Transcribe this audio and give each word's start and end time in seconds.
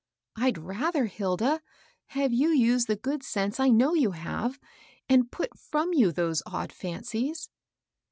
"I'd 0.35 0.57
rather, 0.57 1.07
H3da, 1.07 1.59
have 2.17 2.33
you 2.33 2.49
use 2.49 2.85
the 2.85 2.95
good 2.95 3.21
sense 3.21 3.59
I 3.59 3.69
know 3.69 3.93
you 3.93 4.09
have, 4.13 4.59
and 5.07 5.31
put 5.31 5.55
from 5.55 5.93
you 5.93 6.11
those 6.11 6.41
odd 6.47 6.71
fancies. 6.73 7.51